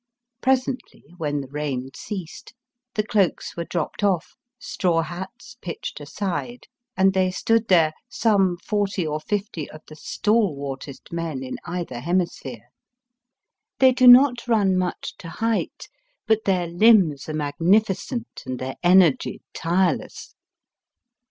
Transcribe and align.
Presently, 0.41 1.03
when 1.17 1.41
the 1.41 1.47
rain 1.49 1.91
ceased, 1.95 2.55
the 2.95 3.03
cloaks 3.05 3.55
were 3.55 3.65
dropped 3.65 4.03
off, 4.03 4.35
straw 4.57 5.03
hats 5.03 5.57
pitched 5.61 5.99
aside, 5.99 6.65
and 6.97 7.13
they 7.13 7.29
stood 7.29 7.67
there 7.67 7.93
some 8.09 8.57
forty 8.57 9.05
or 9.05 9.19
fifty 9.19 9.69
of 9.69 9.81
the 9.89 9.95
stalwartest 9.95 11.11
men 11.11 11.43
in 11.43 11.57
either 11.65 11.99
hemisphere. 11.99 12.69
They 13.77 13.91
do 13.91 14.07
not 14.07 14.47
run 14.47 14.75
much 14.75 15.13
to 15.19 15.29
height, 15.29 15.87
but 16.25 16.45
their 16.45 16.65
limbs 16.65 17.29
are 17.29 17.35
magnificent 17.35 18.41
and 18.47 18.57
their 18.57 18.77
energy 18.81 19.43
tireless. 19.53 20.33